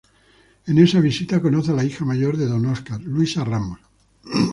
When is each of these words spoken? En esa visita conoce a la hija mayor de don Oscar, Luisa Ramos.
En 0.65 0.79
esa 0.79 0.99
visita 0.99 1.39
conoce 1.43 1.69
a 1.69 1.75
la 1.75 1.83
hija 1.85 2.03
mayor 2.05 2.35
de 2.35 2.47
don 2.47 2.65
Oscar, 2.65 2.99
Luisa 3.03 3.43
Ramos. 3.43 3.77